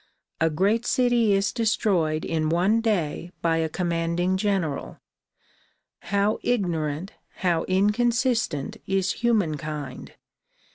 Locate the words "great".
0.49-0.83